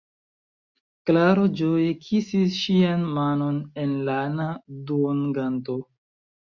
Klaro 1.09 1.43
ĝoje 1.59 1.91
kisis 2.07 2.57
ŝian 2.63 3.07
manon 3.19 3.63
en 3.85 3.95
lana 4.11 4.51
duonganto. 4.91 5.83